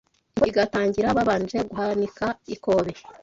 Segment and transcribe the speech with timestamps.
[0.37, 2.93] Imihigo igatangira babanje guhanika ikobe